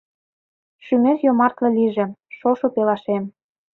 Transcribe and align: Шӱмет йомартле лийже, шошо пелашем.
Шӱмет 0.85 1.19
йомартле 1.25 1.69
лийже, 1.77 2.05
шошо 2.37 2.67
пелашем. 2.73 3.23